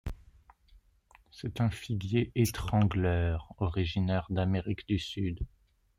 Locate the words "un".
1.61-1.69